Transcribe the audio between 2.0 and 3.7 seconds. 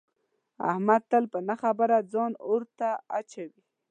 ځان اور ته اچوي.